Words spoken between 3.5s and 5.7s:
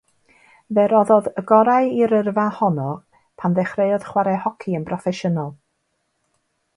ddechreuodd chwarae hoci yn broffesiynol.